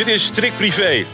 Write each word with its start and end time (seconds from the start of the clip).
Dit 0.00 0.08
is 0.08 0.24
Strik 0.24 0.56
Privé, 0.56 1.04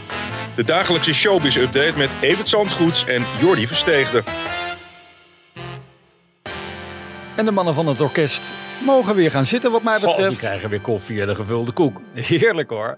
de 0.55 0.63
dagelijkse 0.63 1.13
showbiz-update 1.13 1.97
met 1.97 2.15
Evert 2.21 2.49
Zandgoeds 2.49 3.05
en 3.05 3.25
Jordi 3.39 3.67
Versteegde. 3.67 4.23
En 7.35 7.45
de 7.45 7.51
mannen 7.51 7.73
van 7.73 7.87
het 7.87 8.01
orkest 8.01 8.41
mogen 8.85 9.15
weer 9.15 9.31
gaan 9.31 9.45
zitten 9.45 9.71
wat 9.71 9.83
mij 9.83 9.99
Goh, 9.99 10.05
betreft. 10.05 10.29
die 10.29 10.37
krijgen 10.37 10.69
weer 10.69 10.81
koffie 10.81 11.21
en 11.21 11.29
een 11.29 11.35
gevulde 11.35 11.71
koek. 11.71 12.01
Heerlijk 12.13 12.69
hoor. 12.69 12.97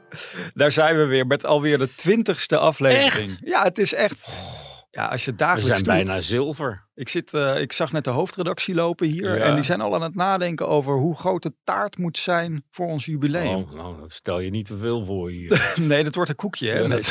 Daar 0.53 0.71
zijn 0.71 0.97
we 0.97 1.05
weer 1.05 1.27
met 1.27 1.45
alweer 1.45 1.77
de 1.77 1.95
twintigste 1.95 2.58
aflevering. 2.58 3.30
Echt? 3.30 3.38
Ja, 3.44 3.63
het 3.63 3.77
is 3.77 3.94
echt... 3.94 4.27
Ja, 4.99 5.05
als 5.05 5.26
je 5.26 5.31
We 5.31 5.38
dagelijks 5.38 5.67
zijn 5.67 5.84
doet. 5.84 6.05
bijna 6.08 6.21
zilver. 6.21 6.88
Ik, 6.95 7.09
zit, 7.09 7.34
eh, 7.34 7.62
ik 7.62 7.71
zag 7.73 7.91
net 7.91 8.03
de 8.03 8.09
hoofdredactie 8.09 8.76
lopen 8.76 9.08
hier. 9.08 9.38
Ja. 9.38 9.44
En 9.44 9.55
die 9.55 9.63
zijn 9.63 9.81
al 9.81 9.94
aan 9.95 10.02
het 10.02 10.16
nadenken 10.16 10.67
over 10.67 10.94
hoe 10.94 11.16
groot 11.16 11.44
de 11.44 11.53
taart 11.63 11.98
moet 11.98 12.17
zijn 12.17 12.63
voor 12.72 12.88
ons 12.88 13.05
jubileum. 13.05 13.55
Oh, 13.55 13.72
nou, 13.73 13.99
dat 13.99 14.12
stel 14.12 14.39
je 14.39 14.49
niet 14.49 14.66
te 14.66 14.77
veel 14.77 15.05
voor 15.05 15.30
hier. 15.30 15.73
Nee, 15.81 16.03
dat 16.03 16.16
wordt 16.16 16.30
een 16.30 16.36
koekje. 16.36 16.70
Hè? 16.70 16.80
Ja, 16.80 16.88
Nee. 16.88 17.02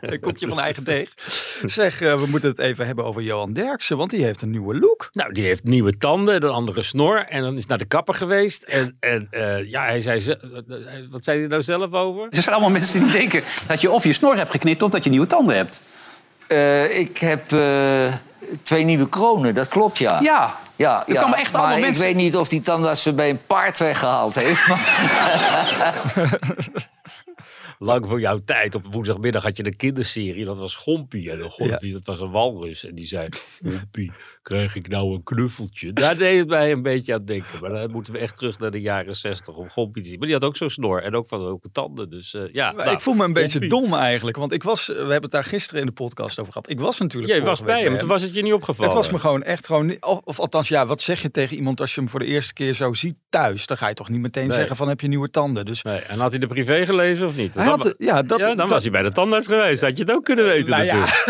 een 0.12 0.20
koekje 0.20 0.48
van 0.48 0.60
eigen 0.60 0.84
deeg. 0.84 1.12
Zeg, 1.66 2.00
eh, 2.00 2.20
we 2.20 2.26
moeten 2.26 2.48
het 2.48 2.58
even 2.58 2.86
hebben 2.86 3.04
over 3.04 3.22
Johan 3.22 3.52
Derksen. 3.52 3.96
Want 3.96 4.10
die 4.10 4.24
heeft 4.24 4.42
een 4.42 4.50
nieuwe 4.50 4.78
look. 4.78 5.08
nou, 5.12 5.32
die 5.32 5.44
heeft 5.44 5.64
nieuwe 5.64 5.96
tanden, 5.98 6.34
een 6.44 6.50
andere 6.50 6.82
snor. 6.82 7.18
En 7.24 7.42
dan 7.42 7.56
is 7.56 7.66
naar 7.66 7.78
de 7.78 7.84
kapper 7.84 8.14
geweest. 8.14 8.62
En, 8.62 8.96
en 9.00 9.26
eh, 9.30 9.64
ja, 9.70 9.82
hij 9.84 10.02
zei... 10.02 10.20
ze- 10.20 11.06
wat 11.10 11.24
zei 11.24 11.38
hij 11.38 11.48
nou 11.48 11.62
zelf 11.62 11.92
over? 11.92 12.26
Er 12.30 12.42
zijn 12.42 12.54
allemaal 12.54 12.72
mensen 12.72 13.02
die 13.02 13.12
denken 13.12 13.42
dat 13.66 13.80
je 13.80 13.90
of 13.90 14.04
je 14.04 14.12
snor 14.12 14.36
hebt 14.36 14.50
geknipt 14.50 14.82
of 14.82 14.90
dat 14.90 15.04
je 15.04 15.10
nieuwe 15.10 15.26
tanden 15.26 15.56
hebt. 15.56 15.82
Eh, 16.48 16.98
ik 16.98 17.18
heb 17.18 17.52
eh, 17.52 18.12
twee 18.62 18.84
nieuwe 18.84 19.08
kronen, 19.08 19.54
dat 19.54 19.68
klopt 19.68 19.98
ja. 19.98 20.20
Ja, 20.20 20.56
ja, 20.76 21.04
echt 21.06 21.52
maar 21.52 21.60
allemaal 21.60 21.76
ik 21.76 21.82
mensen- 21.82 22.04
weet 22.04 22.14
niet 22.16 22.36
of 22.36 22.48
die 22.48 22.60
tandarts 22.60 23.02
ze 23.02 23.12
bij 23.14 23.30
een 23.30 23.46
paard 23.46 23.78
weggehaald 23.78 24.34
heeft. 24.34 24.66
Maar 24.68 25.98
Lang 27.78 28.06
voor 28.08 28.20
jouw 28.20 28.38
tijd. 28.44 28.74
Op 28.74 28.84
woensdagmiddag 28.90 29.42
had 29.42 29.56
je 29.56 29.62
de 29.62 29.76
kinderserie. 29.76 30.44
Dat 30.44 30.58
was 30.58 30.74
Gompie. 30.74 31.30
En 31.30 31.50
Gompie, 31.50 31.92
dat 31.92 32.04
was 32.04 32.20
een 32.20 32.30
walrus. 32.30 32.84
En 32.84 32.94
die 32.94 33.06
zei, 33.06 33.28
Gompie, 33.64 34.12
krijg 34.48 34.74
ik 34.76 34.88
nou 34.88 35.14
een 35.14 35.22
knuffeltje? 35.22 35.92
Daar 36.02 36.16
deed 36.16 36.38
het 36.38 36.48
mij 36.48 36.72
een 36.72 36.82
beetje 36.82 37.14
aan 37.14 37.24
denken. 37.24 37.60
Maar 37.60 37.70
dan 37.70 37.90
moeten 37.90 38.12
we 38.12 38.18
echt 38.18 38.36
terug 38.36 38.58
naar 38.58 38.70
de 38.70 38.80
jaren 38.80 39.16
zestig 39.16 39.54
om 39.56 39.68
Gompie 39.70 40.02
te 40.02 40.08
zien. 40.08 40.18
Maar 40.18 40.28
die 40.28 40.36
had 40.36 40.44
ook 40.46 40.56
zo'n 40.56 40.70
snor. 40.70 41.02
En 41.02 41.14
ook 41.14 41.28
van 41.28 41.40
zulke 41.40 41.70
tanden. 41.72 42.10
Dus 42.10 42.34
eh, 42.34 42.42
ja. 42.52 42.72
Nou, 42.72 42.90
ik 42.90 43.00
voel 43.00 43.14
me 43.14 43.24
een 43.24 43.32
beetje 43.32 43.58
Gompie. 43.58 43.68
dom 43.68 43.94
eigenlijk. 43.94 44.36
Want 44.36 44.52
ik 44.52 44.62
was, 44.62 44.86
we 44.86 44.92
hebben 44.94 45.22
het 45.22 45.30
daar 45.30 45.44
gisteren 45.44 45.80
in 45.80 45.86
de 45.86 45.92
podcast 45.92 46.38
over 46.40 46.52
gehad. 46.52 46.68
Ik 46.70 46.80
was 46.80 46.98
natuurlijk 46.98 47.32
Jij 47.32 47.42
was 47.42 47.62
bij 47.62 47.82
hem. 47.82 47.98
Toen 47.98 48.08
was 48.08 48.22
het 48.22 48.34
je 48.34 48.42
niet 48.42 48.52
opgevallen. 48.52 48.90
Het 48.90 49.00
was 49.00 49.10
me 49.10 49.18
gewoon 49.18 49.42
echt 49.42 49.66
gewoon... 49.66 49.96
Of, 50.00 50.20
of 50.24 50.38
althans, 50.40 50.68
ja, 50.68 50.86
wat 50.86 51.00
zeg 51.00 51.22
je 51.22 51.30
tegen 51.30 51.56
iemand 51.56 51.80
als 51.80 51.94
je 51.94 52.00
hem 52.00 52.08
voor 52.10 52.20
de 52.20 52.26
eerste 52.26 52.52
keer 52.52 52.72
zo 52.72 52.92
ziet 52.92 53.16
thuis? 53.28 53.66
Dan 53.66 53.76
ga 53.76 53.88
je 53.88 53.94
toch 53.94 54.08
niet 54.08 54.20
meteen 54.20 54.46
Nee. 54.46 54.56
zeggen 54.56 54.76
van 54.76 54.88
heb 54.88 55.00
je 55.00 55.08
nieuwe 55.08 55.30
tanden. 55.30 55.64
Dus 55.64 55.82
Nee, 55.82 55.98
en 55.98 56.18
had 56.18 56.30
hij 56.30 56.40
de 56.40 56.46
privé 56.46 56.86
gelezen 56.86 57.26
of 57.26 57.36
niet? 57.36 57.54
hij 57.54 57.64
Dan- 57.64 57.80
had, 57.80 57.94
ja, 57.98 58.22
dat, 58.22 58.38
ja, 58.38 58.46
dan 58.46 58.56
dat- 58.56 58.68
was 58.70 58.82
hij 58.82 58.90
bij 58.92 59.02
de 59.02 59.12
tandarts 59.12 59.46
geweest. 59.46 59.82
Had 59.82 59.96
je 59.96 60.02
het 60.02 60.12
ook 60.12 60.24
kunnen 60.24 60.44
weten 60.44 60.70
Nou 60.70 60.84
ja. 60.84 60.94
natuurlijk. 60.94 61.26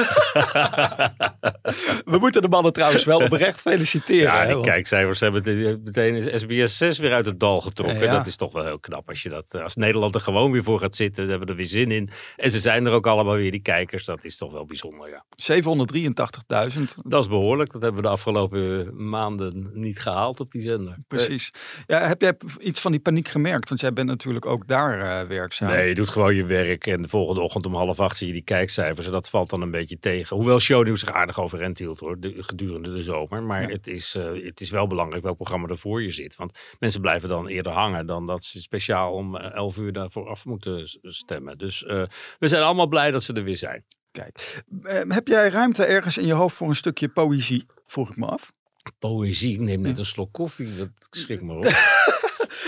We 2.05 2.19
moeten 2.19 2.43
de 2.43 2.49
mannen 2.49 2.73
trouwens 2.73 3.05
wel 3.09 3.19
oprecht 3.21 3.61
feliciteren. 3.61 4.23
Ja, 4.23 4.39
hè, 4.41 4.45
die 4.47 4.55
want- 4.55 4.67
kijkcijfers 4.67 5.21
hebben 5.21 5.43
meteen 5.85 6.15
is 6.15 6.41
SBS 6.41 6.77
6 6.77 6.99
weer 6.99 7.13
uit 7.13 7.27
het 7.27 7.41
dal 7.41 7.61
getrokken. 7.61 8.01
Ja. 8.01 8.17
Dat 8.17 8.27
is 8.27 8.37
toch 8.37 8.53
wel 8.53 8.65
heel 8.65 8.79
knap 8.79 9.09
als 9.09 9.23
je 9.23 9.29
dat 9.29 9.55
als 9.63 9.75
Nederland 9.77 10.15
er 10.15 10.21
gewoon 10.21 10.53
weer 10.53 10.63
voor 10.63 10.79
gaat 10.81 10.95
zitten. 10.95 11.23
Dan 11.23 11.31
hebben 11.31 11.47
we 11.47 11.53
er 11.53 11.59
weer 11.59 11.69
zin 11.69 11.91
in. 11.91 12.09
En 12.37 12.51
ze 12.51 12.61
zijn 12.61 12.87
er 12.87 12.93
ook 12.93 13.07
allemaal 13.07 13.35
weer, 13.35 13.51
die 13.51 13.63
kijkers. 13.63 14.05
Dat 14.05 14.25
is 14.25 14.37
toch 14.37 14.53
wel 14.53 14.65
bijzonder, 14.65 15.09
ja. 15.09 15.25
783.000. 15.37 16.95
Dat 17.03 17.23
is 17.23 17.29
behoorlijk. 17.29 17.73
Dat 17.73 17.83
hebben 17.83 18.01
we 18.03 18.07
de 18.07 18.13
afgelopen 18.13 18.91
maanden 19.09 19.71
niet 19.73 19.99
gehaald 20.01 20.41
op 20.41 20.51
die 20.51 20.63
zender. 20.63 20.97
Precies. 21.09 21.53
Ja, 21.87 22.07
heb 22.09 22.21
jij 22.21 22.37
iets 22.59 22.81
van 22.81 22.91
die 22.93 23.01
paniek 23.01 23.29
gemerkt? 23.29 23.69
Want 23.69 23.81
jij 23.81 23.93
bent 23.93 24.09
natuurlijk 24.09 24.47
ook 24.47 24.67
daar 24.69 25.21
eh, 25.21 25.29
werkzaam. 25.29 25.69
Nee, 25.71 25.89
je 25.89 25.95
doet 25.95 26.09
gewoon 26.09 26.35
je 26.35 26.45
werk 26.45 26.87
en 26.87 27.03
de 27.03 27.09
volgende 27.09 27.41
ochtend 27.41 27.67
om 27.67 27.75
half 27.75 28.01
acht 28.01 28.17
zie 28.17 28.27
je 28.27 28.33
die 28.33 28.43
kijkcijfers. 28.43 29.07
En 29.07 29.13
dat 29.13 29.29
valt 29.29 29.51
dan 29.51 29.63
een 29.63 29.71
beetje 29.71 29.99
tegen. 29.99 30.37
Hoewel 30.37 30.59
shownieuws 30.61 31.01
zich 31.01 31.13
aardig 31.13 31.41
overeind 31.41 31.79
hield 31.79 31.99
hoor, 32.01 32.21
de- 32.21 32.35
gedurende 32.39 32.91
zomer. 33.03 33.43
Maar 33.43 33.63
Ja. 33.63 33.69
het, 33.69 33.87
is, 33.87 34.15
eh, 34.15 34.45
het 34.45 34.61
is 34.61 34.71
wel 34.71 34.87
belangrijk 34.87 35.23
welk 35.23 35.37
programma 35.37 35.69
er 35.69 35.79
voor 35.79 36.03
je 36.03 36.11
zit. 36.11 36.37
Want 36.37 36.59
mensen 36.79 37.01
blijven 37.01 37.29
dan 37.29 37.47
eerder 37.47 37.73
hangen 37.73 38.07
dan 38.07 38.27
dat 38.27 38.45
ze 38.45 38.61
speciaal 38.61 39.13
om 39.13 39.37
eh, 39.37 39.53
elf 39.55 39.77
uur 39.77 39.93
daarvoor 39.93 40.29
af 40.29 40.45
moeten 40.45 40.99
stemmen. 41.03 41.59
Dus 41.59 41.85
eh, 41.85 42.03
we 42.39 42.49
zijn 42.49 42.63
allemaal 42.63 42.87
blij 42.89 43.11
dat 43.11 43.23
ze 43.23 43.33
er 43.33 43.45
weer 43.45 43.57
zijn. 43.57 43.85
Kijk, 44.11 44.63
eh, 44.83 45.01
heb 45.09 45.29
jij 45.29 45.49
ruimte 45.49 45.85
ergens 45.85 46.19
in 46.19 46.27
je 46.27 46.33
hoofd 46.33 46.57
voor 46.57 46.69
een 46.69 46.75
stukje 46.75 47.09
poëzie? 47.09 47.67
Vroeg 47.87 48.11
ik 48.11 48.17
me 48.17 48.27
af. 48.27 48.53
Poëzie, 48.99 49.53
ik 49.53 49.61
neem 49.61 49.81
net 49.81 49.99
een 49.99 50.05
slok 50.05 50.33
koffie, 50.33 50.77
dat 50.77 50.91
schrik 51.11 51.43
me 51.43 51.55
op. 51.55 51.65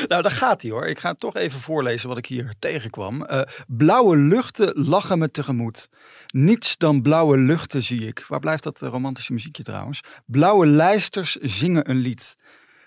Nou, 0.09 0.23
daar 0.23 0.31
gaat 0.31 0.63
hij 0.63 0.71
hoor. 0.71 0.87
Ik 0.87 0.99
ga 0.99 1.15
toch 1.15 1.37
even 1.37 1.61
voorlezen 1.61 2.09
wat 2.09 2.19
ik 2.19 2.27
hier 2.27 2.55
tegenkwam. 2.59 3.25
Eh, 3.25 3.43
blauwe 3.67 4.17
luchten 4.17 4.73
lachen 4.87 5.19
me 5.19 5.31
tegemoet. 5.31 5.89
Niets 6.27 6.77
dan 6.77 7.03
blauwe 7.03 7.39
luchten 7.39 7.83
zie 7.83 8.07
ik. 8.07 8.25
Waar 8.29 8.41
blijft 8.41 8.63
dat 8.63 8.83
eh, 8.83 8.89
romantische 8.89 9.33
muziekje 9.33 9.63
trouwens? 9.63 10.01
Blauwe 10.27 10.67
lijsters 10.67 11.35
zingen 11.37 11.91
een 11.91 11.99
lied. 11.99 12.37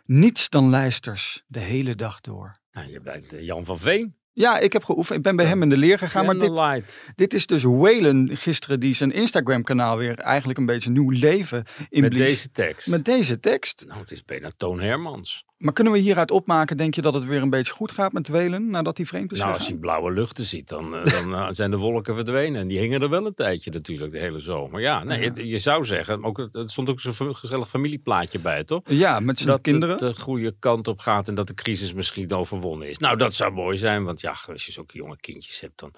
Niets 0.05 0.49
dan 0.49 0.69
lijsters, 0.69 1.43
de 1.47 1.59
hele 1.59 1.95
dag 1.95 2.21
door. 2.21 2.57
Nou, 2.71 2.91
je 2.91 3.01
bent 3.01 3.33
eh, 3.33 3.45
Jan 3.45 3.65
van 3.65 3.79
Veen. 3.79 4.15
Ja, 4.35 4.59
ik 4.59 4.73
heb 4.73 4.83
geoefend. 4.83 5.17
Ik 5.17 5.23
ben 5.23 5.35
bij 5.35 5.45
hem 5.45 5.61
in 5.61 5.69
de 5.69 5.77
leer 5.77 5.97
gegaan. 5.97 6.25
Maar 6.25 6.37
dit, 6.37 6.99
dit 7.15 7.33
is 7.33 7.45
dus 7.45 7.63
Whalen 7.63 8.37
gisteren 8.37 8.79
die 8.79 8.93
zijn 8.93 9.11
Instagram 9.11 9.63
kanaal 9.63 9.97
weer 9.97 10.19
eigenlijk 10.19 10.59
een 10.59 10.65
beetje 10.65 10.89
nieuw 10.89 11.09
leven 11.09 11.63
Met 11.77 11.87
inblies. 11.89 12.25
deze 12.25 12.51
tekst. 12.51 12.87
Met 12.87 13.05
deze 13.05 13.39
tekst. 13.39 13.83
Nou, 13.87 13.99
het 13.99 14.11
is 14.11 14.23
bijna 14.23 14.51
Toon 14.57 14.79
Hermans. 14.79 15.45
Maar 15.63 15.73
kunnen 15.73 15.93
we 15.93 15.99
hieruit 15.99 16.31
opmaken, 16.31 16.77
denk 16.77 16.95
je 16.95 17.01
dat 17.01 17.13
het 17.13 17.25
weer 17.25 17.41
een 17.41 17.49
beetje 17.49 17.73
goed 17.73 17.91
gaat 17.91 18.13
met 18.13 18.27
Whalen 18.27 18.69
nadat 18.69 18.97
hij 18.97 19.05
vreemd 19.05 19.31
is 19.31 19.39
Nou, 19.39 19.53
als 19.53 19.67
je 19.67 19.77
blauwe 19.77 20.11
luchten 20.11 20.45
ziet, 20.45 20.69
dan, 20.69 20.95
eh, 20.95 21.11
dan 21.11 21.33
eh, 21.33 21.47
zijn 21.51 21.71
de 21.71 21.77
wolken 21.77 22.15
verdwenen. 22.15 22.61
En 22.61 22.67
die 22.67 22.79
hingen 22.79 23.01
er 23.01 23.09
wel 23.09 23.25
een 23.25 23.33
tijdje 23.33 23.71
natuurlijk, 23.71 24.11
de 24.11 24.19
hele 24.19 24.39
zomer. 24.39 24.81
Ja, 24.81 25.03
nee, 25.03 25.21
Ja. 25.21 25.31
Je, 25.35 25.47
je 25.47 25.57
zou 25.57 25.85
zeggen, 25.85 26.23
ook, 26.23 26.37
er 26.37 26.49
stond 26.65 26.89
ook 26.89 26.99
zo'n 27.01 27.35
gezellig 27.35 27.69
familieplaatje 27.69 28.39
bij, 28.39 28.63
toch? 28.63 28.81
Ja, 28.85 29.19
met 29.19 29.37
zijn 29.37 29.49
Dat 29.49 29.61
kinderen. 29.61 29.95
het 29.95 30.15
de 30.15 30.21
goede 30.21 30.55
kant 30.59 30.87
op 30.87 30.99
gaat 30.99 31.27
en 31.27 31.35
dat 31.35 31.47
de 31.47 31.53
crisis 31.53 31.93
misschien 31.93 32.31
overwonnen 32.31 32.89
is. 32.89 32.97
Nou, 32.97 33.17
dat 33.17 33.33
zou 33.33 33.51
mooi 33.51 33.77
zijn, 33.77 34.03
want 34.03 34.21
ja, 34.21 34.37
als 34.47 34.65
je 34.65 34.71
zulke 34.71 34.97
jonge 34.97 35.17
kindjes 35.17 35.59
hebt, 35.59 35.79
dan 35.79 35.93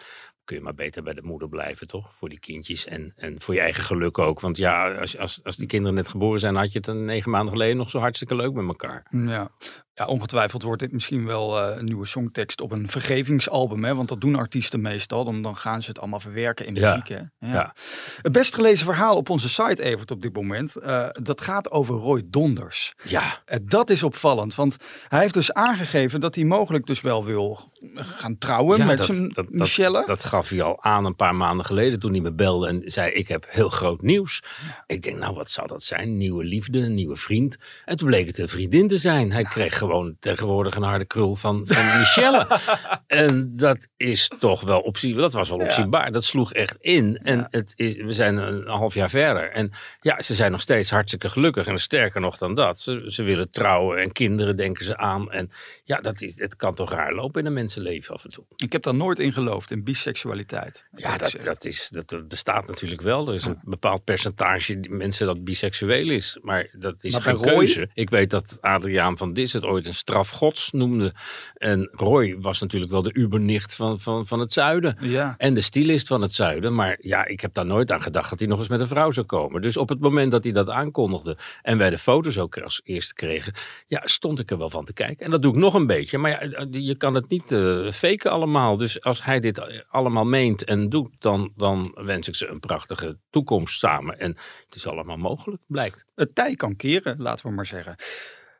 kun 0.45 0.55
je 0.55 0.63
maar 0.63 0.73
beter 0.75 1.03
bij 1.03 1.13
de 1.13 1.21
moeder 1.21 1.49
blijven, 1.49 1.87
toch? 1.87 2.13
Voor 2.13 2.29
die 2.29 2.39
kindjes 2.39 2.85
en, 2.85 3.13
en 3.15 3.41
voor 3.41 3.53
je 3.53 3.59
eigen 3.59 3.83
geluk 3.83 4.17
ook. 4.17 4.39
Want 4.39 4.57
ja, 4.57 4.93
als, 4.93 5.17
als, 5.17 5.43
als 5.43 5.57
die 5.57 5.67
kinderen 5.67 5.95
net 5.95 6.07
geboren 6.07 6.39
zijn, 6.39 6.55
had 6.55 6.71
je 6.71 6.77
het 6.77 6.87
een 6.87 7.05
negen 7.05 7.31
maanden 7.31 7.53
geleden 7.53 7.77
nog 7.77 7.89
zo 7.89 7.99
hartstikke 7.99 8.35
leuk 8.35 8.53
met 8.53 8.67
elkaar. 8.67 9.05
Ja. 9.11 9.51
Ja, 9.97 10.05
ongetwijfeld 10.05 10.63
wordt 10.63 10.81
dit 10.81 10.91
misschien 10.91 11.25
wel 11.25 11.59
eh, 11.61 11.77
een 11.77 11.85
nieuwe 11.85 12.05
songtekst 12.05 12.61
op 12.61 12.71
een 12.71 12.89
vergevingsalbum. 12.89 13.83
Hè? 13.83 13.95
Want 13.95 14.09
dat 14.09 14.21
doen 14.21 14.35
artiesten 14.35 14.81
meestal. 14.81 15.25
Dan, 15.25 15.41
dan 15.41 15.57
gaan 15.57 15.81
ze 15.81 15.89
het 15.89 15.99
allemaal 15.99 16.19
verwerken 16.19 16.65
in 16.65 16.75
Ja. 16.75 16.89
muziek. 16.89 17.07
Hè? 17.07 17.15
Ja. 17.15 17.53
Ja. 17.53 17.73
Het 18.21 18.31
best 18.31 18.55
gelezen 18.55 18.85
verhaal 18.85 19.15
op 19.15 19.29
onze 19.29 19.49
site, 19.49 19.83
Evert, 19.83 20.11
op 20.11 20.21
dit 20.21 20.33
moment. 20.33 20.75
eh, 20.75 21.07
dat 21.11 21.41
gaat 21.41 21.71
over 21.71 21.95
Roy 21.95 22.23
Donders. 22.25 22.93
Ja, 23.03 23.23
Eh, 23.45 23.59
dat 23.65 23.89
is 23.89 24.03
opvallend, 24.03 24.55
want 24.55 24.77
hij 25.07 25.19
heeft 25.19 25.33
dus 25.33 25.53
aangegeven 25.53 26.19
dat 26.19 26.35
hij 26.35 26.43
mogelijk 26.43 26.85
dus 26.85 27.01
wel 27.01 27.25
wil 27.25 27.71
gaan 27.95 28.37
trouwen 28.37 28.77
Ja, 28.77 28.85
met 28.85 28.97
dat- 28.97 29.05
zijn 29.05 29.21
dat- 29.21 29.33
dat- 29.35 29.49
Michelle. 29.49 30.03
Dat 30.07 30.23
gaf 30.23 30.49
hij 30.49 30.61
al 30.61 30.83
aan 30.83 31.05
een 31.05 31.15
paar 31.15 31.35
maanden 31.35 31.65
geleden 31.65 31.99
toen 31.99 32.11
hij 32.11 32.21
me 32.21 32.33
belde 32.33 32.67
en 32.67 32.81
zei: 32.85 33.11
Ik 33.11 33.27
heb 33.27 33.45
heel 33.49 33.69
groot 33.69 34.01
nieuws. 34.01 34.43
Ik 34.87 35.01
denk, 35.03 35.17
nou, 35.17 35.35
wat 35.35 35.49
zou 35.49 35.67
dat 35.67 35.83
zijn? 35.83 36.17
Nieuwe 36.17 36.43
liefde, 36.43 36.79
nieuwe 36.87 37.15
vriend. 37.15 37.57
En 37.85 37.97
toen 37.97 38.07
bleek 38.07 38.27
het 38.27 38.37
een 38.37 38.49
vriendin 38.49 38.87
te 38.87 38.97
zijn. 38.97 39.31
Hij 39.31 39.43
kreeg 39.43 39.77
gewoon 39.85 40.15
tegenwoordig 40.19 40.75
een 40.75 40.83
harde 40.83 41.05
krul 41.05 41.35
van, 41.35 41.63
van 41.65 41.99
Michelle. 41.99 42.47
en 43.07 43.51
dat 43.55 43.87
is 43.97 44.31
toch 44.39 44.61
wel 44.61 44.79
opzie. 44.79 45.15
Dat 45.15 45.33
was 45.33 45.49
wel 45.49 45.59
opzienbaar. 45.59 46.11
Dat 46.11 46.23
sloeg 46.23 46.53
echt 46.53 46.77
in. 46.79 47.19
En 47.23 47.47
het 47.49 47.73
is, 47.75 47.95
we 47.95 48.13
zijn 48.13 48.37
een 48.37 48.67
half 48.67 48.93
jaar 48.93 49.09
verder. 49.09 49.51
En 49.51 49.71
ja, 49.99 50.21
ze 50.21 50.33
zijn 50.35 50.51
nog 50.51 50.61
steeds 50.61 50.89
hartstikke 50.89 51.29
gelukkig. 51.29 51.67
En 51.67 51.79
sterker 51.79 52.21
nog 52.21 52.37
dan 52.37 52.55
dat. 52.55 52.79
Ze, 52.79 53.03
ze 53.07 53.23
willen 53.23 53.51
trouwen 53.51 53.97
en 53.99 54.11
kinderen 54.11 54.57
denken 54.57 54.85
ze 54.85 54.97
aan. 54.97 55.31
En 55.31 55.51
ja, 55.83 55.97
dat 55.97 56.21
is, 56.21 56.39
het 56.39 56.55
kan 56.55 56.75
toch 56.75 56.91
raar 56.91 57.13
lopen 57.13 57.39
in 57.41 57.47
een 57.47 57.53
mensenleven 57.53 58.13
af 58.13 58.23
en 58.23 58.31
toe. 58.31 58.45
Ik 58.55 58.71
heb 58.71 58.83
daar 58.83 58.95
nooit 58.95 59.19
in 59.19 59.33
geloofd, 59.33 59.71
in 59.71 59.83
biseksualiteit. 59.83 60.87
Ja, 60.95 61.17
dat, 61.17 61.37
dat, 61.41 61.65
is, 61.65 61.89
dat 61.89 62.27
bestaat 62.27 62.67
natuurlijk 62.67 63.01
wel. 63.01 63.27
Er 63.27 63.33
is 63.33 63.45
een 63.45 63.59
bepaald 63.63 64.03
percentage 64.03 64.79
die 64.79 64.91
mensen 64.91 65.25
dat 65.25 65.43
biseksueel 65.43 66.09
is. 66.09 66.37
Maar 66.41 66.69
dat 66.71 67.03
is 67.03 67.13
Maar 67.13 67.21
geen 67.21 67.35
Roy? 67.35 67.53
keuze. 67.53 67.89
Ik 67.93 68.09
weet 68.09 68.29
dat 68.29 68.57
Adriaan 68.61 69.17
van 69.17 69.33
Dis 69.33 69.53
het 69.53 69.63
ooit 69.63 69.74
ooit 69.75 69.85
een 69.85 69.93
straf 69.93 70.29
gods 70.29 70.71
noemde. 70.71 71.13
En 71.53 71.89
Roy 71.91 72.37
was 72.39 72.59
natuurlijk 72.59 72.91
wel 72.91 73.01
de 73.01 73.13
ubernicht 73.13 73.75
van, 73.75 73.99
van, 73.99 74.27
van 74.27 74.39
het 74.39 74.53
zuiden. 74.53 74.97
Ja. 74.99 75.35
En 75.37 75.53
de 75.53 75.61
stylist 75.61 76.07
van 76.07 76.21
het 76.21 76.33
zuiden. 76.33 76.75
Maar 76.75 76.97
ja, 76.99 77.25
ik 77.25 77.41
heb 77.41 77.53
daar 77.53 77.65
nooit 77.65 77.91
aan 77.91 78.01
gedacht 78.01 78.29
dat 78.29 78.39
hij 78.39 78.47
nog 78.47 78.59
eens 78.59 78.67
met 78.67 78.79
een 78.79 78.87
vrouw 78.87 79.11
zou 79.11 79.25
komen. 79.25 79.61
Dus 79.61 79.77
op 79.77 79.89
het 79.89 79.99
moment 79.99 80.31
dat 80.31 80.43
hij 80.43 80.53
dat 80.53 80.69
aankondigde 80.69 81.37
en 81.61 81.77
wij 81.77 81.89
de 81.89 81.97
foto's 81.97 82.37
ook 82.37 82.57
als 82.57 82.81
eerste 82.83 83.13
kregen, 83.13 83.53
ja, 83.87 84.01
stond 84.05 84.39
ik 84.39 84.51
er 84.51 84.57
wel 84.57 84.69
van 84.69 84.85
te 84.85 84.93
kijken. 84.93 85.25
En 85.25 85.31
dat 85.31 85.41
doe 85.41 85.53
ik 85.53 85.59
nog 85.59 85.73
een 85.73 85.87
beetje. 85.87 86.17
Maar 86.17 86.31
ja, 86.31 86.65
je 86.71 86.97
kan 86.97 87.13
het 87.15 87.29
niet 87.29 87.51
eh 87.51 87.91
faken 87.91 88.31
allemaal. 88.31 88.77
Dus 88.77 89.01
als 89.01 89.23
hij 89.23 89.39
dit 89.39 89.85
allemaal 89.89 90.25
meent 90.25 90.63
en 90.63 90.89
doet, 90.89 91.15
dan, 91.19 91.51
dan 91.55 91.91
wens 91.95 92.27
ik 92.27 92.35
ze 92.35 92.47
een 92.47 92.59
prachtige 92.59 93.17
toekomst 93.29 93.79
samen. 93.79 94.19
En 94.19 94.37
het 94.65 94.75
is 94.75 94.87
allemaal 94.87 95.17
mogelijk, 95.17 95.61
blijkt. 95.67 96.05
Het 96.15 96.35
tij 96.35 96.55
kan 96.55 96.75
keren, 96.75 97.15
laten 97.17 97.47
we 97.47 97.53
maar 97.53 97.65
zeggen. 97.65 97.95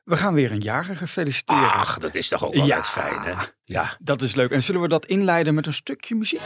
We 0.06 0.18
gaan 0.18 0.34
weer 0.34 0.52
een 0.52 0.60
jarige 0.60 1.08
feliciteren. 1.08 1.72
Ach, 1.74 2.00
dat 2.00 2.16
is 2.16 2.28
toch 2.28 2.46
ook 2.46 2.54
altijd 2.56 2.68
Ja. 2.68 2.84
fijn, 2.84 3.22
hè? 3.22 3.34
Ja. 3.64 3.98
Dat 4.00 4.22
is 4.22 4.36
leuk. 4.36 4.52
En 4.52 4.64
zullen 4.64 4.82
we 4.82 4.88
dat 4.88 5.06
inleiden 5.06 5.54
met 5.54 5.68
een 5.68 5.74
stukje 5.74 6.16
muziek? 6.16 6.42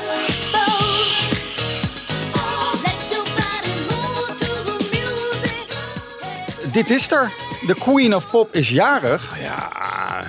Dit 6.72 6.90
is 6.90 7.12
er. 7.12 7.32
De 7.68 7.76
Queen 7.80 8.16
of 8.16 8.30
Pop 8.32 8.54
is 8.56 8.70
jarig. 8.70 9.40
Ja, 9.42 9.70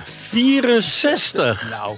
64. 0.05 1.69
Nou, 1.69 1.97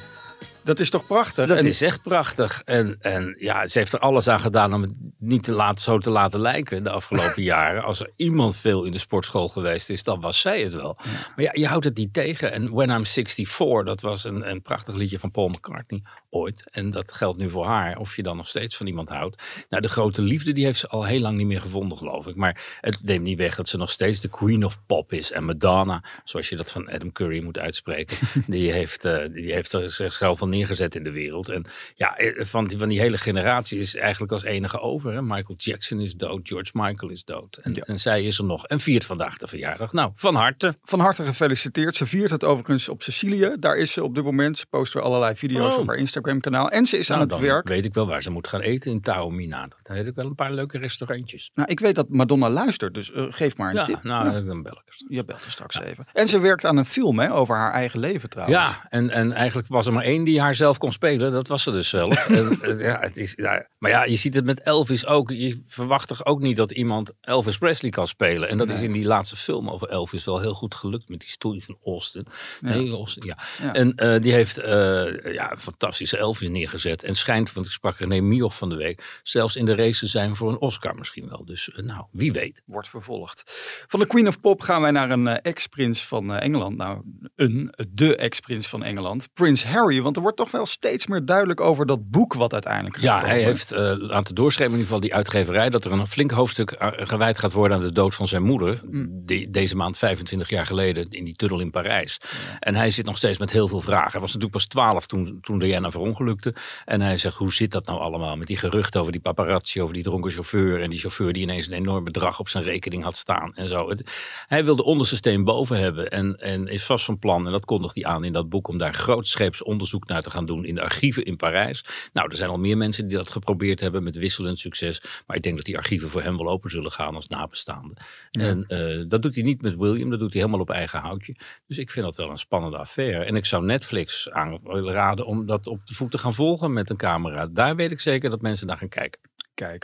dat 0.64 0.80
is 0.80 0.90
toch 0.90 1.06
prachtig? 1.06 1.48
Dat 1.48 1.58
En- 1.58 1.66
is 1.66 1.82
echt 1.82 2.02
prachtig. 2.02 2.62
En, 2.66 2.98
en 3.00 3.36
ja, 3.40 3.68
ze 3.68 3.78
heeft 3.80 3.94
er 3.94 4.00
alles 4.00 4.28
aan 4.28 4.40
gedaan 4.40 4.74
om 4.74 4.82
het 4.82 4.94
niet 5.20 5.44
te 5.44 5.52
laten, 5.52 5.84
zo 5.84 5.98
te 5.98 6.10
laten 6.10 6.40
lijken 6.40 6.84
de 6.84 6.90
afgelopen 6.90 7.44
jaren. 7.54 7.84
Als 7.84 8.00
er 8.00 8.12
iemand 8.16 8.58
veel 8.58 8.84
in 8.84 8.92
de 8.92 8.98
sportschool 8.98 9.50
geweest 9.50 9.90
is, 9.90 10.04
dan 10.04 10.22
was 10.22 10.40
zij 10.42 10.62
het 10.62 10.74
wel. 10.74 10.98
Maar 11.36 11.46
ja, 11.46 11.52
je 11.54 11.68
houdt 11.68 11.86
het 11.86 11.98
niet 11.98 12.14
tegen. 12.14 12.52
En 12.52 12.72
When 12.74 12.90
I'm 12.90 13.06
64, 13.06 13.84
dat 13.84 14.02
was 14.02 14.24
een, 14.24 14.50
een 14.50 14.62
prachtig 14.62 14.96
liedje 14.96 15.20
van 15.20 15.32
Paul 15.32 15.48
McCartney 15.48 16.02
ooit. 16.30 16.64
En 16.72 16.90
dat 16.92 17.14
geldt 17.14 17.38
nu 17.38 17.50
voor 17.50 17.66
haar, 17.66 17.98
of 17.98 18.16
je 18.16 18.24
dan 18.24 18.38
nog 18.38 18.48
steeds 18.48 18.78
van 18.78 18.88
iemand 18.88 19.10
houdt. 19.10 19.42
Nou, 19.70 19.82
de 19.82 19.90
grote 19.90 20.22
liefde, 20.22 20.52
die 20.54 20.66
heeft 20.66 20.80
ze 20.80 20.88
al 20.88 21.06
heel 21.06 21.20
lang 21.20 21.38
niet 21.38 21.48
meer 21.48 21.62
gevonden, 21.62 21.98
geloof 21.98 22.28
ik. 22.28 22.36
Maar 22.36 22.78
het 22.82 23.04
neemt 23.04 23.24
niet 23.24 23.38
weg 23.38 23.56
dat 23.56 23.70
ze 23.70 23.78
nog 23.78 23.90
steeds 23.92 24.20
de 24.20 24.30
queen 24.30 24.64
of 24.66 24.80
pop 24.86 25.14
is. 25.14 25.32
En 25.32 25.46
Madonna, 25.46 26.04
zoals 26.24 26.50
je 26.50 26.56
dat 26.56 26.72
van 26.72 26.90
Adam 26.90 27.12
Curry 27.12 27.44
moet 27.44 27.58
uitspreken, 27.58 28.18
die 28.48 28.72
heeft, 28.72 29.06
eh, 29.06 29.34
die 29.34 29.54
heeft 29.54 29.74
er 29.74 29.92
zichzelf 29.92 30.42
al 30.42 30.48
neergezet 30.54 30.96
in 30.96 31.04
de 31.04 31.12
wereld. 31.12 31.50
En 31.50 31.66
ja, 31.96 32.18
eh, 32.18 32.46
van 32.46 32.68
die, 32.68 32.78
van 32.78 32.88
die 32.90 33.00
hele 33.00 33.18
generatie 33.18 33.80
is 33.80 33.96
eigenlijk 33.96 34.32
als 34.32 34.44
enige 34.44 34.80
over. 34.80 35.14
Hè? 35.14 35.22
Michael 35.22 35.56
Jackson 35.58 36.00
is 36.02 36.16
dood, 36.16 36.40
George 36.48 36.72
Michael 36.74 37.12
is 37.12 37.24
dood. 37.24 37.56
En, 37.62 37.74
en 37.76 38.00
zij 38.00 38.24
is 38.24 38.38
er 38.38 38.46
nog 38.46 38.68
en 38.68 38.80
viert 38.80 39.06
vandaag 39.06 39.38
de 39.38 39.48
verjaardag. 39.48 39.94
Nou, 39.94 40.12
van 40.16 40.36
harte. 40.36 40.76
Van 40.84 41.00
harte 41.00 41.24
gefeliciteerd. 41.24 41.96
Ze 41.96 42.06
viert 42.06 42.30
het 42.32 42.44
overigens 42.44 42.90
op 42.90 43.02
Sicilië. 43.04 43.56
Daar 43.60 43.78
is 43.78 43.92
ze 43.92 44.04
op 44.04 44.16
dit 44.16 44.24
moment. 44.24 44.58
Ze 44.58 44.66
post 44.70 44.94
weer 44.94 45.04
allerlei 45.04 45.36
video's 45.36 45.74
Oh. 45.74 45.80
op 45.80 45.88
haar 45.88 45.98
Instagram 45.98 46.40
kanaal. 46.40 46.70
En 46.70 46.86
ze 46.86 46.98
is 46.98 47.12
aan 47.12 47.18
Nou, 47.18 47.30
het 47.30 47.40
dan 47.40 47.48
werk. 47.50 47.68
weet 47.68 47.86
ik 47.86 47.94
wel 47.94 48.08
waar 48.08 48.24
ze 48.24 48.30
moet 48.30 48.48
gaan 48.48 48.62
eten 48.62 48.92
in 48.92 49.02
Taormina. 49.02 49.68
Daar 49.84 49.98
heb 49.98 50.08
ik 50.08 50.16
wel 50.16 50.26
een 50.26 50.36
paar 50.36 50.54
leuke 50.54 50.78
restaurantjes. 50.78 51.52
Nou, 51.56 51.70
ik 51.72 51.80
weet 51.80 51.96
dat 51.96 52.10
Madonna 52.10 52.50
luistert, 52.50 52.94
dus 52.94 53.12
eh, 53.12 53.26
geef 53.30 53.58
maar 53.58 53.70
een 53.70 53.76
Ja, 53.76 53.84
tip. 53.86 54.04
nou, 54.04 54.32
Ja, 54.32 54.40
dan 54.42 54.62
bel 54.64 54.72
ik 54.86 54.94
je 55.08 55.26
belt 55.26 55.44
er 55.46 55.52
straks 55.52 55.80
even. 55.82 56.06
En 56.14 56.28
ze 56.28 56.40
werkt 56.40 56.66
aan 56.66 56.78
een 56.78 56.86
film 56.86 57.20
hè, 57.20 57.34
over 57.34 57.56
haar 57.56 57.72
eigen 57.74 58.00
leven 58.00 58.30
trouwens. 58.30 58.58
Ja, 58.60 58.86
en, 58.90 59.10
en 59.10 59.32
eigenlijk 59.32 59.68
was 59.68 59.86
er 59.86 59.94
maar 59.94 60.04
één 60.04 60.24
die 60.24 60.42
haar 60.44 60.56
zelf 60.56 60.78
kon 60.78 60.92
spelen. 60.92 61.32
Dat 61.32 61.48
was 61.48 61.64
ze 61.64 61.72
dus 61.72 61.90
zelf. 61.90 62.28
en, 62.28 62.78
ja, 62.78 63.00
het 63.00 63.18
is, 63.18 63.34
ja, 63.36 63.68
maar 63.78 63.92
ja, 63.92 64.04
je 64.04 64.16
ziet 64.16 64.34
het 64.34 64.46
met 64.46 64.62
Elvis 64.62 65.06
ook. 65.06 65.32
Je 65.32 65.64
verwacht 65.68 66.08
toch 66.08 66.26
ook 66.26 66.40
niet 66.40 66.58
dat 66.58 66.72
iemand 66.72 67.12
Elvis 67.22 67.58
Presley 67.58 67.92
kan 67.92 68.08
spelen. 68.08 68.50
En 68.50 68.58
dat 68.58 68.70
is 68.70 68.82
in 68.82 68.92
die 68.92 69.06
laatste 69.06 69.36
film 69.36 69.70
over 69.70 69.90
Elvis 69.90 70.24
wel 70.24 70.40
heel 70.40 70.54
goed 70.54 70.76
gelukt. 70.76 71.10
Met 71.10 71.20
die 71.20 71.30
story 71.30 71.60
van 71.60 71.78
Austin. 71.84 72.26
Nee, 72.62 72.92
Austin, 72.92 73.26
ja. 73.26 73.38
Ja. 73.62 73.74
En 73.74 73.96
eh, 73.96 74.22
die 74.22 74.32
heeft 74.34 74.58
eh, 74.58 75.34
ja, 75.34 75.52
een 75.52 75.60
fantastische 75.60 76.18
Elvis 76.18 76.50
neergezet. 76.50 77.04
En 77.04 77.16
schijnt, 77.16 77.54
want 77.54 77.66
ik 77.66 77.72
sprak 77.72 77.98
René 77.98 78.20
Mioch 78.20 78.58
van 78.58 78.70
de 78.70 78.76
week... 78.76 79.20
zelfs 79.24 79.56
in 79.56 79.66
de 79.66 79.76
race 79.76 80.00
te 80.00 80.08
zijn 80.08 80.36
voor 80.36 80.50
een 80.50 80.60
Oscar 80.60 80.96
misschien 80.96 81.30
wel. 81.30 81.46
Dus 81.46 81.72
eh, 81.72 81.84
nou, 81.84 82.06
wie 82.12 82.32
weet. 82.32 82.62
Wordt 82.66 82.90
vervolgd. 82.90 83.44
Van 83.88 84.00
de 84.00 84.08
Queen 84.08 84.28
of 84.28 84.40
Pop 84.40 84.62
gaan 84.62 84.82
wij 84.82 84.92
naar 84.92 85.10
een 85.10 85.28
ex-prins 85.28 86.06
van 86.06 86.34
Engeland. 86.34 86.78
Nou, 86.78 87.02
een, 87.36 87.74
de 87.90 88.16
ex-prins 88.16 88.68
van 88.68 88.84
Engeland. 88.84 89.30
Prins 89.34 89.66
Harry. 89.66 90.02
Want 90.02 90.16
er 90.16 90.22
wordt 90.22 90.33
toch 90.36 90.52
wel 90.52 90.66
steeds 90.66 91.08
meer 91.08 91.26
duidelijk 91.26 91.62
over 91.62 91.86
dat 91.86 92.10
boek 92.10 92.34
wat 92.34 92.54
uiteindelijk 92.54 92.98
Ja, 93.00 93.26
hij 93.26 93.42
heeft 93.42 93.72
eh, 93.72 93.94
laten 93.98 94.36
doorschemeren, 94.36 94.74
in 94.80 94.84
ieder 94.84 94.86
geval 94.96 95.00
die 95.00 95.16
uitgeverij, 95.16 95.70
dat 95.70 95.86
er 95.86 95.92
een 95.92 96.08
flink 96.08 96.32
hoofdstuk 96.32 96.72
eh, 96.72 96.88
gewijd 96.96 97.40
gaat 97.40 97.52
worden 97.52 97.78
aan 97.78 97.84
de 97.84 97.92
dood 97.92 98.16
van 98.16 98.28
zijn 98.28 98.44
moeder. 98.44 98.82
Die, 99.10 99.50
deze 99.50 99.76
maand 99.76 99.98
25 99.98 100.50
jaar 100.50 100.66
geleden 100.66 101.10
in 101.10 101.24
die 101.26 101.36
tunnel 101.36 101.60
in 101.60 101.72
Parijs. 101.72 102.18
En 102.60 102.76
hij 102.76 102.92
zit 102.92 103.06
nog 103.06 103.18
steeds 103.18 103.38
met 103.38 103.52
heel 103.52 103.68
veel 103.68 103.82
vragen. 103.82 104.12
Hij 104.12 104.20
was 104.22 104.34
natuurlijk 104.34 104.52
pas 104.58 104.66
12 104.66 105.06
toen, 105.06 105.38
toen 105.42 105.60
Diana 105.60 105.92
verongelukte. 105.92 106.54
En 106.86 107.02
hij 107.02 107.18
zegt, 107.18 107.36
hoe 107.36 107.54
zit 107.54 107.72
dat 107.72 107.86
nou 107.86 108.00
allemaal 108.00 108.36
met 108.38 108.48
die 108.48 108.58
geruchten 108.58 109.00
over 109.00 109.12
die 109.12 109.22
paparazzi, 109.22 109.82
over 109.82 109.94
die 109.94 110.04
dronken 110.04 110.32
chauffeur. 110.32 110.82
En 110.82 110.90
die 110.90 111.00
chauffeur 111.00 111.34
die 111.34 111.42
ineens 111.44 111.68
een 111.68 111.74
enorm 111.74 112.04
bedrag 112.04 112.40
op 112.40 112.50
zijn 112.50 112.64
rekening 112.64 113.04
had 113.04 113.18
staan 113.18 113.56
en 113.56 113.68
zo. 113.68 113.90
Het- 113.90 114.04
hij 114.48 114.66
wil 114.66 114.76
de 114.76 114.84
onderste 114.84 115.16
steen 115.16 115.44
boven 115.44 115.80
hebben 115.80 116.10
en, 116.12 116.36
en 116.40 116.68
is 116.68 116.84
vast 116.86 117.06
van 117.06 117.20
plan, 117.20 117.46
en 117.46 117.52
dat 117.52 117.66
kondigt 117.66 117.96
hij 117.96 118.04
aan 118.06 118.24
in 118.24 118.34
dat 118.34 118.50
boek, 118.50 118.68
om 118.68 118.78
daar 118.78 118.94
grootscheeps 118.94 119.64
onderzoek 119.64 120.08
naar 120.08 120.23
te 120.24 120.30
gaan 120.30 120.46
doen 120.46 120.66
in 120.66 120.76
de 120.76 120.82
archieven 120.82 121.26
in 121.26 121.36
Parijs. 121.36 121.86
Nou, 122.14 122.30
er 122.30 122.38
zijn 122.38 122.50
al 122.50 122.60
meer 122.60 122.78
mensen 122.78 123.08
die 123.08 123.18
dat 123.18 123.30
geprobeerd 123.30 123.80
hebben 123.80 124.04
met 124.04 124.16
wisselend 124.16 124.60
succes. 124.60 125.02
Maar 125.28 125.38
ik 125.38 125.44
denk 125.44 125.56
dat 125.56 125.66
die 125.66 125.78
archieven 125.78 126.10
voor 126.10 126.22
hem 126.22 126.38
wel 126.38 126.50
open 126.50 126.70
zullen 126.70 126.92
gaan 126.92 127.16
als 127.16 127.28
nabestaande. 127.28 127.94
En 128.32 128.66
eh, 128.68 129.04
dat 129.08 129.22
doet 129.22 129.36
hij 129.36 129.44
niet 129.44 129.62
met 129.62 129.76
William, 129.76 130.10
dat 130.10 130.20
doet 130.20 130.34
hij 130.34 130.42
helemaal 130.42 130.62
op 130.62 130.70
eigen 130.70 131.00
houtje. 131.00 131.36
Dus 131.68 131.78
ik 131.78 131.92
vind 131.92 132.06
dat 132.06 132.16
wel 132.16 132.30
een 132.30 132.38
spannende 132.38 132.78
affaire. 132.78 133.24
En 133.24 133.36
ik 133.36 133.46
zou 133.46 133.66
Netflix 133.66 134.30
aanraden 134.30 135.26
om 135.26 135.46
dat 135.46 135.68
op 135.68 135.86
de 135.86 135.94
voet 135.94 136.12
te 136.12 136.18
gaan 136.18 136.34
volgen 136.34 136.74
met 136.74 136.90
een 136.90 136.98
camera. 136.98 137.48
Daar 137.48 137.76
weet 137.76 137.92
ik 137.92 138.00
zeker 138.00 138.30
dat 138.30 138.42
mensen 138.42 138.68
naar 138.68 138.78
gaan 138.78 138.90
kijken. 138.90 139.20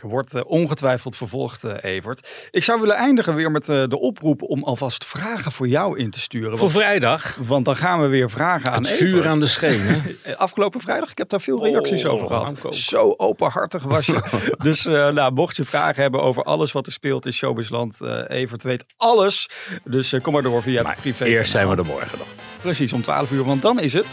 Wordt 0.01 0.33
eh, 0.33 0.41
ongetwijfeld 0.45 1.15
vervolgd, 1.15 1.63
eh, 1.63 1.91
Evert. 1.95 2.47
Ik 2.51 2.63
zou 2.63 2.79
willen 2.79 2.95
eindigen 2.95 3.35
weer 3.35 3.51
met 3.51 3.69
eh, 3.69 3.83
de 3.87 3.99
oproep 3.99 4.41
om 4.41 4.63
alvast 4.63 5.05
vragen 5.05 5.51
voor 5.51 5.67
jou 5.67 5.97
in 5.99 6.11
te 6.11 6.19
sturen. 6.19 6.49
Voor 6.49 6.59
Want, 6.59 6.71
vrijdag. 6.71 7.37
want 7.41 7.65
dan 7.65 7.75
gaan 7.75 8.01
we 8.01 8.07
weer 8.07 8.29
vragen 8.29 8.71
aan 8.71 8.77
Het 8.85 8.87
vuur 8.91 9.07
Evert. 9.07 9.25
aan 9.25 9.39
de 9.39 9.47
schenen. 9.47 10.03
Afgelopen 10.37 10.79
vrijdag, 10.81 11.11
ik 11.11 11.17
heb 11.17 11.29
daar 11.29 11.41
veel 11.41 11.63
reacties 11.63 12.05
Oh, 12.05 12.13
over 12.13 12.27
gehad. 12.27 12.47
aankoop. 12.47 12.73
Zo 12.73 13.13
openhartig 13.17 13.83
was 13.83 14.05
je. 14.05 14.21
dus 14.63 14.83
nou, 14.83 15.31
mocht 15.31 15.55
je 15.55 15.65
vragen 15.65 16.01
hebben 16.01 16.21
over 16.21 16.43
alles 16.43 16.71
wat 16.71 16.85
er 16.85 16.91
speelt 16.91 17.25
in 17.25 17.33
Showbizland, 17.33 17.97
Evert 18.27 18.63
weet 18.63 18.85
alles. 18.97 19.49
Dus 19.83 20.13
kom 20.21 20.33
maar 20.33 20.41
door 20.41 20.61
via 20.61 20.83
het 20.83 20.95
privé. 20.95 21.25
Eerst 21.25 21.51
zijn 21.51 21.69
we 21.69 21.75
er 21.75 21.85
morgen 21.85 22.17
nog. 22.17 22.27
Precies, 22.61 22.93
om 22.93 23.01
12 23.01 23.31
uur, 23.31 23.43
want 23.43 23.61
dan 23.61 23.79
is 23.79 23.93
het 23.93 24.05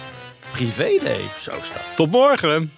privé 0.53 0.99
day. 1.03 1.21
Zo 1.41 1.53
staat. 1.63 1.83
Tot 1.97 2.11
morgen. 2.11 2.73